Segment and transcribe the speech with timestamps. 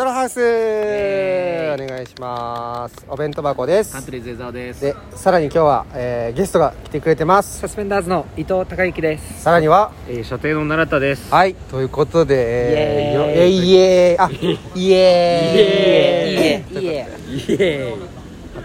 [0.00, 0.40] トロハウス。
[0.40, 1.84] エーイ。
[1.84, 3.04] お願いします。
[3.06, 3.92] お弁当箱です。
[3.92, 4.80] カントリーズ江澤です。
[4.80, 7.60] でさらに今日は、えーゲストが来てくれてます。
[7.60, 9.42] サスペンダーズの伊藤孝之です。
[9.42, 11.30] さらにはえー、射程の奈良田です。
[11.30, 14.16] はいということでえーよイエーイ。
[14.16, 14.30] えいえーあ
[14.74, 16.82] イエーイ。
[16.82, 17.04] いえ。
[17.28, 17.62] イ。
[17.62, 17.94] エ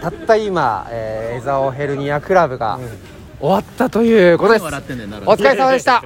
[0.00, 2.80] たった今、えー、江沢ヘルニアクラブが
[3.40, 6.02] 終わったということです、お疲れ様でした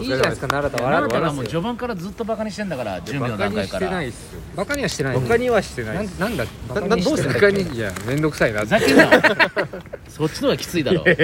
[0.00, 1.60] いいじゃないですか、奈良田笑奈良田がもうってますよ。
[1.60, 4.02] 序盤からずっとバカにしてんだから準備の段階から。
[4.02, 4.40] いっすよ。
[4.56, 5.20] バカにはしてない。
[5.20, 6.20] バカにはしてないっす。
[6.20, 6.80] なんなんだ。
[6.80, 9.10] ななどうしてんだバカにいやめんどくさいなふざけんな
[10.08, 11.04] そっちの方がきついだろ。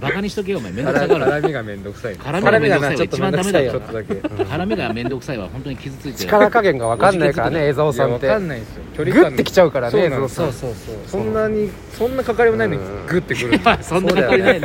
[0.00, 0.72] バカにしとけよお前。
[0.72, 1.24] めんどくさがる。
[1.24, 3.72] 絡みがめんどくさい絡みがめんどくさいは一番ダメだよ。
[3.72, 4.14] ちょっとだけ。
[4.14, 6.08] い絡みがめんどくさいは本当に傷ついて。
[6.10, 8.28] る力加減が分かんないからね江沢さんって。
[8.28, 11.22] かんないんですよ距グ離感ッてきちゃうからねそう江なんです沢さんそうそうそう。
[11.22, 13.48] そんなにそんな関わりもないのにうんグッてくる。
[13.48, 14.60] んでまあそんな関わりない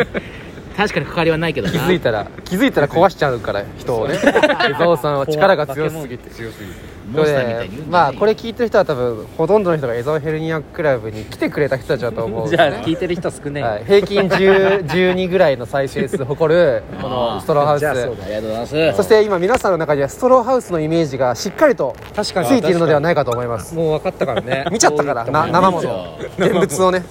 [0.76, 1.74] 確かに関わりはないけどな。
[1.74, 4.16] 気づいたら気づいたら壊しちゃうから人をね。
[4.16, 13.64] 江沢さんは力が強すぎて強すぎてモンスターみたいに言うんじゃないまあこれ聞いてる人は多分ほとんどの人が江沢ヘルニアクラブに来てくれた人たちだと思う じゃあ聞いてる人少ねえ。
[13.64, 24.66] はい、平均10 12ぐらいの再生数誇るこのストローハウじゃあそうスありがとうございますそして今皆さんの中にはストローハウスのイメージがしっかりとつ確かにいているのではないかと思いますもう分かったからね。
[24.72, 27.04] 見ちゃったからな生もの現物をね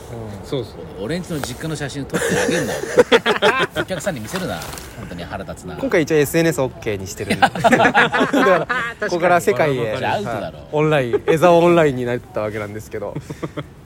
[0.44, 1.04] そうそう。
[1.04, 2.72] 俺んちの実家の写真撮ってあげんな
[3.82, 4.54] お客さんに見せるな。
[4.98, 5.76] 本当に腹立つな。
[5.76, 7.48] 今回一応 SNSOK にしてるんで。
[7.48, 8.66] だから
[9.08, 9.94] ここから世界へ。
[10.72, 13.14] オンライン江沢オンラインになったわけなんですけど。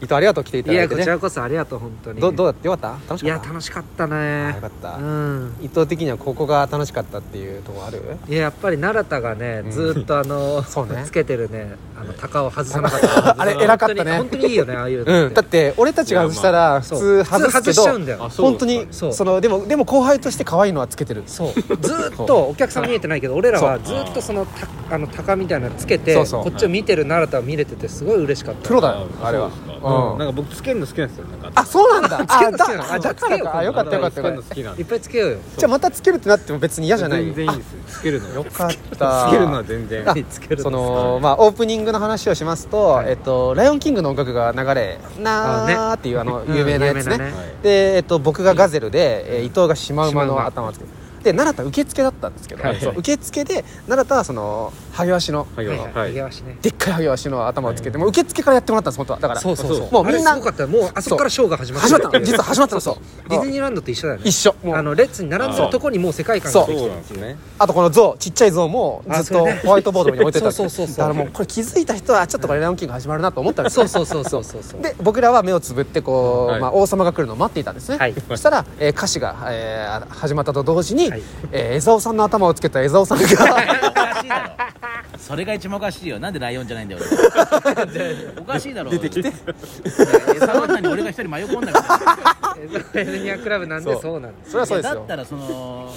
[0.00, 2.20] 伊藤ありがとう来ていたいやこだいてねちらこそありがとう本当に。
[2.20, 3.12] どどうだってよかった？
[3.14, 3.46] 楽しいかった？
[3.48, 4.60] や楽しかったあねよ。
[4.60, 5.54] かった、うん。
[5.60, 8.02] 伊藤的にはここが楽しかったっていうところある？
[8.28, 11.02] いややっぱり奈良田がねずーっとあのそうね。
[11.04, 13.36] つけてるねあの鷹を外さなかった。
[13.40, 14.18] あれ偉かったね。
[14.18, 18.30] 本当に本当にいいよねああいうのうん、だって俺たちが外したら普通外すけどうんだよ。
[18.30, 18.46] そう。
[18.46, 21.22] 本当にそのでもでも後輩として可愛いのはつけてる。
[21.26, 21.52] そう。
[21.52, 26.44] ずーっとお客さん見えてないけど 俺らはずーっとそのたあの鷹みたいなのつけてそうそう。
[26.44, 28.68] こっちを見てる奈良田を見れててすごい嬉しかった。
[28.68, 29.50] プロだよあれは
[29.82, 30.18] うん。
[30.18, 31.26] なんか僕つけるの好きなんですよ。
[31.26, 32.24] なんかあそうなんだ。
[32.26, 33.58] つけるの好きなのあだからか。
[33.58, 35.38] あよかったよかったつけるよかったの好きなんでいっぱいつけようよ。
[35.56, 37.78] じゃあまたつけるってなっても別に嫌じゃない全然いいですよ。
[37.88, 39.26] つけるのよかった。
[39.28, 40.10] つけるのは全然。
[40.10, 47.32] あつけるのそのまあオープニングの話をしますと、えっと、ライオンキングの音楽が流れ「なー」っていうあのうん有名なやつね,、有名なね。
[47.62, 56.12] で、えっと、僕がガゼルで、えー伊藤がシマウマの頭をつけてで奈良田受付だったんですけど、はいそう受付で奈良田はそのハゲワシのはいはい。
[56.12, 59.20] でっかいハゲワシの頭をつけて、もう受付からやってもらったんです本当は。
[59.20, 59.92] だからそうそうそう。
[59.92, 60.68] もうみんなあれすごかったよ。
[60.68, 62.24] もうあそこからショーが始まって始まったの。
[62.24, 63.28] 実は始まったのそう。
[63.28, 64.28] ディズニーランドと一緒だよね。
[64.28, 64.54] 一緒。
[64.64, 64.76] もう。
[64.76, 67.36] あの列に並んでるとこにもう世界観ができてそうるなんですね。
[67.58, 70.96] あとこの像ちっちゃい像もずっとホワイトボードに置いてたそうそうそうそう。
[70.96, 74.82] だからもうこれ気づいた人はちょっとこれランキング始まるなと思ったんですよそうそうそうそうそうそう。
[74.82, 76.60] で僕らは目をつぶってこう、はい。
[76.60, 78.14] まあ、王様が来るのを待っていたんですね、はい。
[78.28, 81.22] そしたら、えー歌詞が、えー始まったと同時に、はい。
[81.52, 83.24] えー江沢さんの頭をつけた江沢さんが。
[83.24, 83.26] お
[83.92, 84.50] かしいだろ。
[85.18, 86.18] それが一番おかしいよ。
[86.18, 88.40] なんでライオンじゃないんだよ俺。
[88.40, 88.90] おかしいだろ。
[88.90, 89.32] 出てきて。
[90.40, 92.56] サバンナに俺が一人迷い込んだか
[92.94, 94.02] らエルニアクラブなんでそう。
[94.02, 94.50] そうなんです。
[94.52, 94.94] それはそうですよ。
[94.94, 95.92] だったらその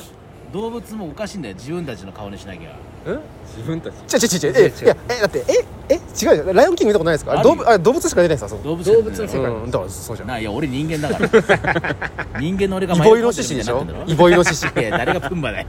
[0.52, 1.56] 動物もおかしいんだよ。
[1.56, 2.78] 自分たちの顔にしなきゃ
[3.58, 4.26] 自分たち。
[4.26, 7.32] 違う違う違うえいやえだってええ違うじゃんライオンキング見たことないですか？
[7.40, 7.56] あるよ。
[7.56, 8.50] 動物あ動物しか出ないですか？
[8.50, 9.40] そこ動物動物の世界。
[9.40, 10.28] うんだからそうじゃん。
[10.30, 11.20] ないや俺人間だか
[12.34, 12.40] ら。
[12.40, 13.86] 人間の俺がイボイノシシでしょ？
[14.08, 14.66] イボイノシシ。
[14.66, 15.68] いや 誰がプンバだよ。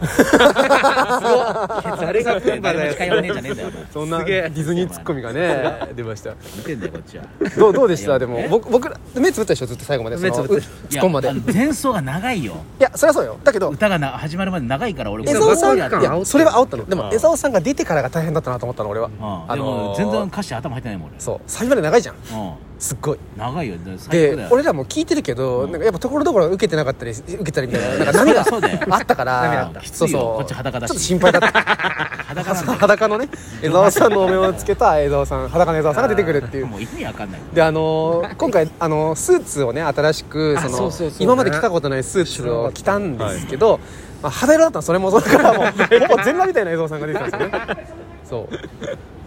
[2.01, 2.93] 誰がプンバだよ。
[2.93, 3.87] 近寄らねえじゃねえんだよお前。
[3.93, 6.31] そんなすげえディズニーツッコミがね出ました。
[6.57, 7.25] 見てんだよこっちは。
[7.59, 8.15] どうどうでした？
[8.17, 11.33] えでも僕僕ら目つぶったでしょずっと最後まで目つぶってるう突っ込むまで。
[11.53, 12.55] 前奏が長いよ。
[12.79, 13.37] やそれはそうよ。
[13.43, 15.91] だけど歌がな始まるまで長いから俺江沢さんいや
[16.25, 16.85] それは煽ったの。
[16.87, 19.09] でも江沢さんが出てからが大変だったなと思ったの俺は。
[19.09, 19.51] うん。
[19.51, 21.41] あでのーも全然歌詞頭入ってないもんそう。
[21.47, 22.15] サビまで長いじゃん。
[22.33, 23.17] 俺すっごい。
[23.17, 23.75] うん長いよ。
[24.11, 29.43] で俺らも聞いてるけど、なんかやっぱところどころ受けてなかったり受けたりみたいななんか 波があったから。
[29.43, 29.81] 波あった。
[29.81, 30.21] きつそうそう。
[30.21, 30.91] こっち裸だし。
[30.91, 32.79] ちょっと心配だった 裸なんだよ。
[32.81, 33.29] 裸のね
[33.63, 36.67] 江沢さんのお面をつけた江沢さん裸の江沢さんが出てくるっていう。
[36.67, 37.41] もう意味わかんない。
[37.53, 41.17] であのー今回あのースーツをね新しくそのあそうそうそう。
[41.21, 43.81] 今まで着たことないスーツを着たんですけど、
[44.23, 47.87] まあ、肌色だったのそれもそれからもうほぼ全裸みたいな江沢さんが出てたんですよね。
[48.29, 48.57] そう。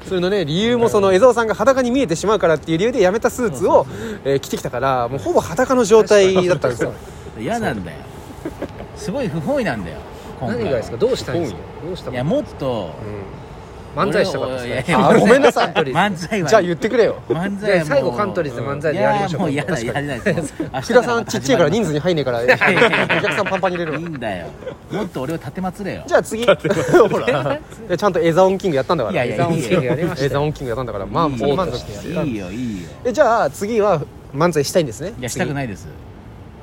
[0.07, 3.87] それのね理由もその江沢さんが裸に見えてしまうからっていう理由でやめたスーツを、
[4.23, 6.93] えー着てきたからもうほぼ裸の状態だったんですよ。
[7.40, 7.97] 嫌なんだよ。
[8.96, 9.97] すごい不本意なんだよ
[10.40, 10.97] 今回何がですか？
[10.97, 11.59] どうしたいんですか？
[11.85, 12.91] どうしたいやもっと。
[13.96, 17.22] 漫才したかった俺ですいやいやあごめんなさい漫才はじゃあ言ってくれよ。
[17.29, 17.87] 漫才はもう。
[17.87, 19.40] 最後カントリーズで漫才でやりましょう。
[19.40, 22.41] いもう嫌だやりないです福田さんちっちゃいから人数に入んねえから。
[22.41, 22.59] お客
[23.35, 23.99] さんパンパンに入れるわ。
[23.99, 24.47] いいんだよ。
[24.91, 26.03] もっと俺を立てまつれよ。
[26.05, 26.43] じゃあ次。
[26.46, 26.52] ほ
[27.20, 27.59] ら。
[27.88, 29.14] でちゃんとエザオンキングやったんだから。
[29.14, 30.28] いやいやエザオンキングやりましたよ。
[30.28, 32.90] エザオンキングやったんだからまあいいもう満足してやったいいよいいよ。
[33.05, 34.02] えじゃあ次は
[34.35, 35.14] 漫才したいんですね。
[35.17, 35.88] いやしたくいないです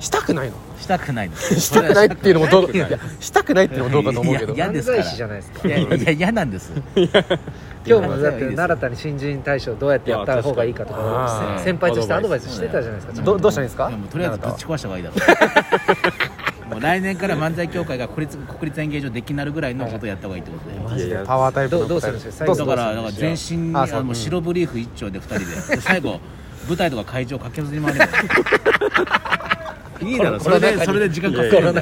[0.03, 0.57] したくないの。
[0.81, 2.73] したくないです したくないっていうのもどう
[3.21, 3.67] したくない。
[3.67, 4.55] っていうのもどうかと思うけど。
[4.55, 4.99] いや嫌ですから。
[4.99, 5.53] 漫才師じゃないです。
[5.53, 6.73] かいやいや嫌なんです。
[7.87, 15.17] 今日もだって奈良田に新人大賞どうやってやった方がいいかとか先輩としてアドバイスしてたじゃないですかどどうしたらいいんですかとりあえずぶち壊した方がいいだろ。
[16.69, 21.17] う もう来年から漫才協会が国立国立演芸場できなるぐらいのことをやった方がいいってことで。
[21.27, 21.81] パワータイプの。
[21.81, 22.45] どうどうするんですか？
[22.45, 25.39] どうするだからだから全身にあのもう白ブリーフ一丁で二人
[25.71, 25.77] で。
[25.77, 26.21] で最後
[26.69, 28.07] 舞台とか会場駆けずに回れば
[30.03, 31.73] いいだろそれでそれで時間かかこる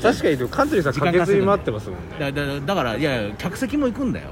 [0.00, 2.16] 確かにでもカントリーさん駆けずり回ってますもんね。
[2.18, 4.28] だだだからいや客席も行くんだよ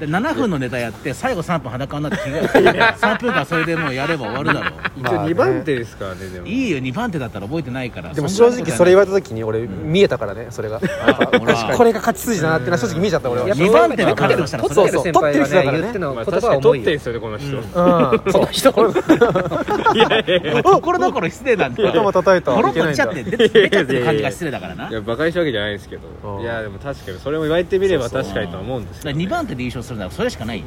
[0.00, 6.46] で7分のネタやって最後3分裸になって着替えて3分間それでもうやれば終わるだろ 一まあね応2番手ですからねでも。
[6.46, 8.12] いいよ2番手だったら覚えてないから。
[8.14, 10.80] でも正直それ言われれた時に俺見えたからねそれが。
[10.80, 13.48] これが勝ち筋だなってのは正直見えちゃった俺は。
[13.48, 17.62] やっぱ2番手で勝つとしたらそれ取ってる先輩がね言って確かに取ってんすよねこの人うん。
[18.32, 18.70] この人。
[19.94, 20.62] いやいやいや。
[20.62, 21.90] ところどころ失礼なんだよ。
[21.90, 23.06] 頭叩いたポロッいけないんだ。
[23.06, 24.84] と来ちゃって出ちゃってる感じが失礼だからな。
[24.84, 26.02] だかいや馬鹿にしたわけじゃないですけど。
[26.36, 26.42] うん。
[26.42, 30.64] いやでも確かにそれも言われてみれば確かにとは思うんですらけど2番手で優勝するならそれしかないよ。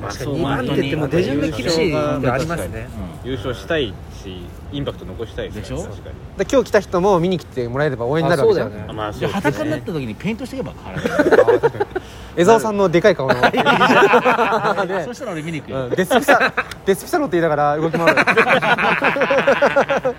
[0.00, 2.88] まあ確かに2そうまあ番手って言っても手順で厳しいのありますね。
[3.24, 3.92] う優勝したい
[4.22, 5.78] しインパクト残したいでしょ？
[5.82, 6.14] 確かに。
[6.38, 8.66] で今日来た人も見に来てもらえれば応援になるわけじゃん。
[8.68, 8.90] あそうだよね。
[8.90, 11.10] あまあそうです裸になっねた時にペイントしていけば変わる。
[12.36, 13.34] 江沢さんのでかい顔の。
[13.34, 13.40] ね。
[15.04, 15.84] そしたら俺見に行くよ。
[15.86, 16.52] うんデスピサ
[16.86, 18.14] デスピサロって言いながら動き回る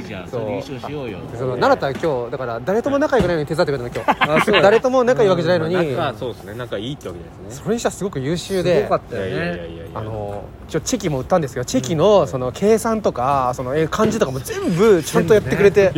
[0.00, 1.18] いいじゃんそれで優勝しようよ。
[1.34, 4.32] その奈良田は今日だから誰とも仲良くないのに手伝ってくれたの今日。
[4.32, 4.54] あそう。
[4.54, 5.96] だ誰とも仲いいわけじゃないのに。
[5.96, 6.54] 仲そうですね。
[6.54, 7.62] 仲いいってわけですね。
[7.64, 9.74] それにしてはすごく優秀すでごかったよいやいやいやね。
[9.74, 15.92] いやいやあのちょチェキも売ったんですけどチェキのその計算とかそのえ漢字とかも全部ちゃんとやってくれて、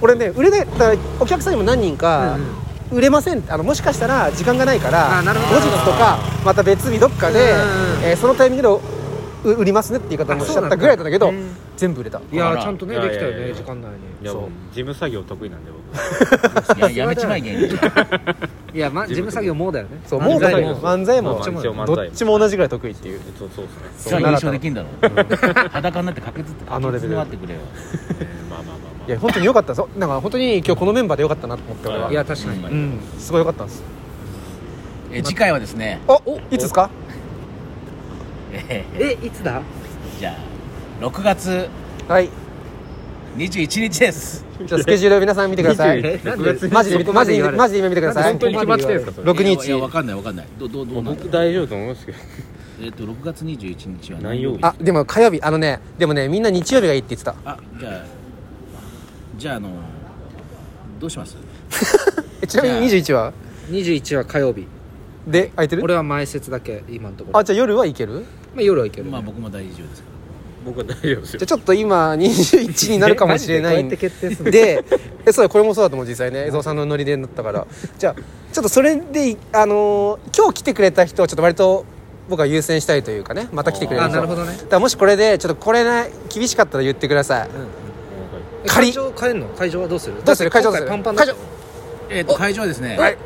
[0.00, 2.38] 俺ね売れないだからお客さんにも何人か、
[2.90, 3.44] 売れません。
[3.48, 5.60] あのもしかしたら時間がないからあなるほど。
[5.60, 7.58] 後日とかまた別日どっかで、うん
[7.98, 8.68] うんえーそのタイミングで
[9.44, 12.20] う売りますねって言い方もしちゃったぐらいだったけどあそうなんだ全部売れた。
[12.30, 15.80] いやちゃんとねできたよね時間内そういやもう事務作業得意なんで僕。
[16.78, 17.72] いややめちまい芸人に
[18.74, 19.98] いやま事務作業もだよね。
[20.04, 20.76] そうもうだ漫才も。
[20.82, 21.22] 漫才
[21.72, 21.86] も。
[21.86, 23.20] どっちも同じぐらい得意っていう。
[23.38, 24.10] そうそうですね。
[24.10, 24.88] じゃあ優勝できんだろ
[25.72, 27.60] 裸になって駆けずってあのレベルってくれよ。
[28.20, 29.74] えーまあまあまあまいや本当に良かった。
[29.74, 32.10] そうなんか本当に今日このメンバーで良かったなと思って俺は。
[32.10, 32.62] いや確かに。
[32.62, 32.98] うん。
[33.18, 33.82] すごい良かったんです。
[35.12, 35.98] え次回はですね。
[36.06, 36.90] おいつですか？
[38.52, 39.60] ええいつだ？
[39.60, 40.49] ーじゃあ
[41.00, 41.68] 6月
[42.08, 42.28] はい。
[43.36, 44.44] 21日です。
[44.66, 46.00] じゃあスケジュールを皆さん見てください。
[46.04, 48.24] えなん6月でマジで見てマジでマジで今見てください。
[48.32, 49.72] 本当に決まってんですかそれ6日。
[49.74, 50.46] わかんないわかんない。
[50.58, 52.18] どどうどうなんだ僕大丈夫と思いますけど
[52.82, 54.58] えっと6月21日は何曜日？
[54.62, 55.40] あでも火曜日。
[55.42, 57.34] あのねでもねみんな日曜日がいいって言ってた。
[57.44, 58.02] あじゃあ
[59.38, 59.70] じゃああの
[60.98, 61.36] どうします？
[62.42, 63.32] えちなみに21は
[63.70, 64.66] ？21は火曜日。
[65.26, 65.82] で空いてる？
[65.84, 67.38] 俺は前説だけ今のところ。
[67.38, 68.24] あじゃあ夜はいける？
[68.54, 70.09] まあ夜はいけるまあ僕も大丈夫ですけ
[70.64, 71.38] 僕は大丈夫ですよ。
[71.38, 73.96] じゃあちょっと今21になるかもしれないんで？
[73.96, 74.84] で
[75.26, 76.46] えそうだこれもそうだと思う実際ね。
[76.46, 77.66] 江蔵さんのノリでなったから。
[77.98, 78.14] じゃあ
[78.52, 81.84] ちょっとそれであのー今日来てくれた人をちょっと割と
[82.28, 83.48] 僕は優先したいというかね。
[83.52, 84.12] また来てくれる人。
[84.12, 84.52] あなるほどね。
[84.52, 87.48] だからもしこれでちょっとこれね厳しかったら言ってください。
[88.64, 88.88] え仮。
[88.88, 89.46] 会場変えんの？
[89.48, 90.14] 会場はどうする？
[90.24, 90.50] どうする？
[90.50, 90.88] 会場どうする？
[90.88, 91.38] 今回パンパンだ会場ど
[92.10, 93.16] えっと会場はですねはい。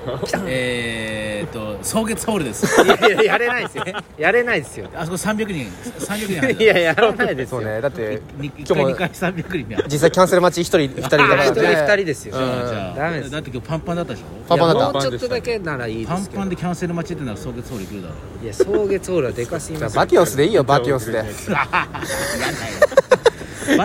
[0.47, 2.83] えーっと草月ホールです。
[2.83, 3.85] いやいややれないですよ。
[4.19, 4.89] やれないですよ。
[4.95, 5.71] あそこ300人。
[5.99, 7.63] 300人 いややらないですそよ。
[7.63, 12.35] うねだって1今日も回2回300人で実際キャンセル待ち1人2人だから一人ね二人ですよ。
[12.37, 14.25] じゃあじゃあダメですだって今日パンパンだったでしょ？
[14.49, 14.93] パンパンだった。
[14.93, 18.15] もうちょっとだけならいいですけどパンパンでキャンセル待ちってなら草月ホール行くだろ。
[18.43, 21.25] いや草月ホールはでかすぎますじゃあバティオスでいいよバティオスで。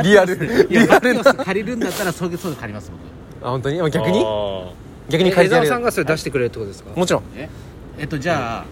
[0.04, 3.48] リアルいやバティオス借りるんだったら草月ホール借ります僕。
[3.48, 3.82] あ本当に？
[3.82, 4.22] あ逆に？
[4.26, 4.66] あ
[5.10, 5.68] 逆に借りてやる。
[5.68, 6.92] 澤さんがそれ出してくれるってことですか？
[6.96, 7.24] もちろん。
[7.36, 7.50] え？
[7.98, 8.66] えっとじゃあ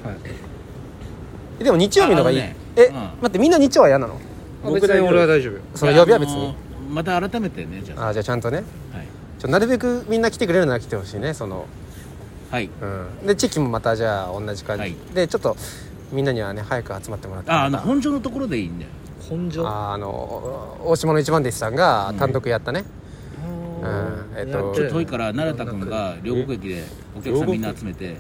[1.60, 2.94] えでも日曜日の方がいい、え、うん。
[2.94, 4.20] 待ってみんな日曜は嫌なの？
[4.64, 5.60] あ別に俺は大丈夫よ。
[5.76, 6.56] その曜日は別に。
[6.90, 8.08] また改めてねじゃあ。
[8.10, 8.58] あじゃあちゃんとね。
[8.58, 8.66] はい。
[9.40, 11.66] ちょなるべくみんな来てくれるなら来てほしいねその。
[12.52, 12.70] はい。
[12.82, 13.28] うん。
[13.28, 14.96] で地域もまたじゃあ同じ感じ、はい。
[15.14, 15.58] でちょっと
[16.12, 17.52] みんなにはね早く集まってもらって。
[17.52, 18.92] ああの本所のところでいいんだよ。
[19.30, 22.97] 本所ああの大島の一番弟子さんが単独やったね、うん
[24.36, 24.74] えっと。
[24.74, 26.84] ちょっと遠いから奈良田君が両国駅で
[27.18, 28.18] お客さんみんな集めて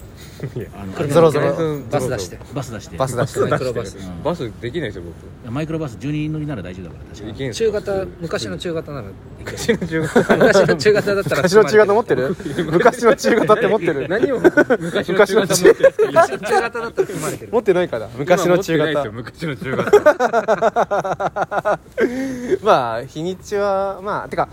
[0.73, 1.79] あのゾロゾロ。
[1.91, 2.97] バス出してバス出して。
[2.97, 3.39] バス出して。
[3.39, 5.03] マイクロバスうんバスできないですよ
[5.49, 9.07] マイクロバス12人乗りなら大丈夫だから確かに中型昔の中型なら
[9.39, 12.35] 昔の中学昔の中型だったら昔の中型持ってる？
[12.71, 14.07] 昔の中型って持ってる？
[14.09, 15.75] 何を昔の中型持って
[16.07, 17.51] 昔の中型だったら組まれてる。
[17.51, 18.09] 持ってないから。
[18.17, 19.11] 昔の中型。
[19.11, 21.79] 昔の中型。
[22.63, 24.49] まあ日にちはまあてか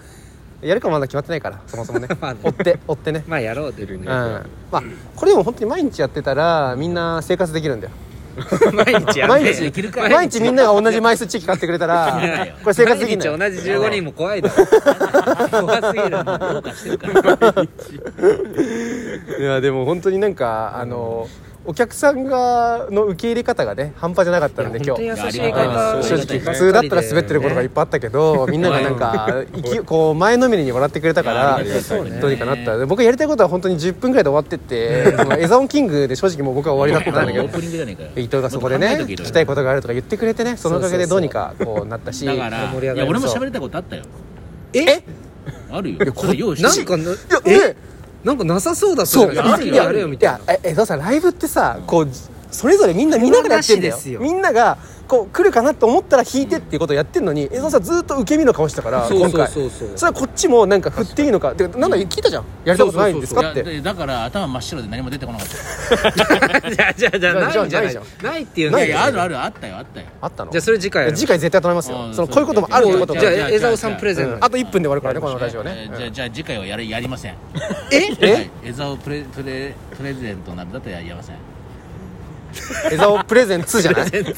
[0.65, 2.09] やるかもまだ決まってないからそもそもね。
[2.21, 2.41] まあね。
[2.43, 3.25] 追って追ってね。
[3.27, 4.05] まあやろうでるうん。
[4.05, 4.43] ま
[4.73, 4.83] あ
[5.15, 7.93] これでも本当に毎日やってたらみんな生活できるんだよ。
[8.73, 10.09] 毎日や毎日ってできるか。
[10.09, 12.19] 毎日みんなが同じ枚数チェキ買ってくれたら
[12.63, 14.67] これ生活できん毎日同じ15人も怖いだろ。
[15.63, 16.11] 怖すぎる。
[16.11, 17.09] どうかしてるか
[17.53, 17.63] ら。
[19.39, 21.29] いやでも本当になんかあの
[21.67, 25.03] お客さんがの受け入れ方がね半端じゃなかったので今日。
[25.17, 29.45] 正直普通だったら滑ってることがいっぱいあったけどみんながなんか
[29.87, 31.61] こう前のめりに笑ってくれたから
[32.21, 37.45] どうにかなったで僕やりたいことは本当に10分ぐらいで終わってってそのエザオンキングで正直もう僕は終わりだったんだけど
[38.21, 42.29] 伊藤がそこでね聞きたいことがあるとか言ってくれてねそのおかげでどうにかこうなったし。
[42.29, 42.47] 俺も
[43.27, 44.05] 喋りたいことあったよ。
[44.73, 45.03] え？
[45.71, 46.13] あるよ。
[46.15, 46.85] それ用意して。
[46.85, 47.17] なんかない
[47.53, 47.77] やね
[48.25, 50.53] なんかなさそうだそうじゃん一気にやれよみたいな。
[50.53, 52.09] やえ江戸さんライブってさこう
[52.51, 53.99] それぞれみんな見ながらやってんだよ。
[54.21, 59.71] みんながこう来るかなと思ったら引いてっていうことをやってんのに江戸さんずっと受け身の顔してたからそうそう今回そう。
[59.71, 63.81] そうそれはこっちもなんか振っていいのかてかなんだ聞いたじゃんやりたことないんですかって。
[63.81, 66.71] だから頭真っ白で何も出てこなかった。
[66.71, 70.07] じゃあじゃあじゃあないんじゃないじゃあないっていういのやいやあるあるあったよあったよ。
[70.21, 70.51] あったの？
[70.53, 71.13] じゃあそれ次回。
[71.15, 71.99] 次回絶対頼みますよ。
[72.07, 73.21] うんそのこういうこともあるってことも。
[73.21, 74.37] じゃあじゃあ江澤さんプレゼン。
[74.41, 75.89] あと1分で終わるからねこのラジオね。
[75.93, 77.35] えーじゃあじゃあ次回はやりやりません
[77.91, 81.37] ええ江沢プレプレプレゼントなるだとやりません
[82.91, 84.11] 江沢プレゼンツじゃない？
[84.13, 84.35] 江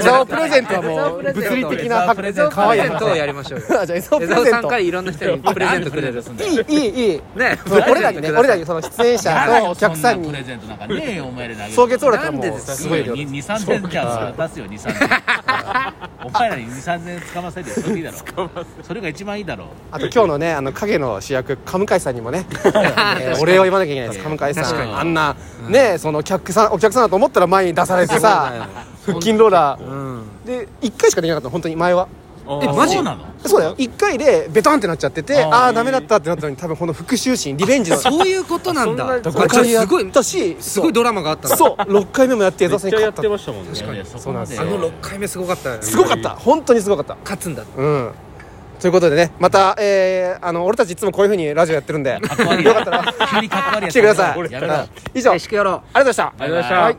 [0.00, 4.44] 沢プレゼントはもう物理的なプレゼントをやりましょうじゃあ江沢プ江レゼント。
[4.44, 7.20] 澤さんからいろんな人にプレゼントくれるすんだいいいいいい。
[7.38, 7.58] ね
[7.90, 10.30] 俺らにね俺らにその出演者とお客さんに。
[10.30, 15.08] プレゼントなんかねお前らにあげる送月オーラってもうすごい量2 3千じゃあ出すよ2 3千
[16.24, 18.18] お前らに2 3千つかませるよそれでいいだろ。
[18.82, 22.46] それが一番いいだろあと今日のねあの影の主役カムカイさんにもね
[23.20, 25.36] えーお礼を言わなきゃいけないですカムカイさんあんな
[25.68, 28.68] ねそのお客さんお客さんだと思ったら前に出されてさ
[29.06, 30.22] 腹筋ローラうん。
[30.44, 32.08] ーで1回しかできなかったの本当に前は。
[32.62, 32.94] えマジ？
[32.94, 33.24] そうなの？
[33.44, 33.76] そうだよ。
[33.76, 35.64] 1回でベトンってなっちゃっててあー。
[35.66, 37.98] あダメだったってなったのに多分この復讐心リベンジの。
[37.98, 39.06] そういうことなんだ。
[39.06, 41.74] あじゃ5あ回やっすごいたしすごいドラマがあったんだそう。
[41.76, 43.78] 6回目もやって江め澤さんに勝ったっちゃやってましたもんね。
[43.78, 46.30] いやいやそうなんですあの6回目すごかったすごかった。
[46.30, 47.16] 本当にすごかった。
[47.22, 47.64] 勝つんだ。
[47.76, 48.12] うん。
[48.80, 52.44] ということでねまた、えー、あの俺たちいつもこういうふうにラジオやってるんでよかった
[52.90, 53.90] ら急にかっこ悪いやつ。
[53.90, 54.38] 来てください。
[55.14, 55.32] 以上。
[55.32, 56.32] ありがとうございました。
[56.38, 56.96] バイバイはい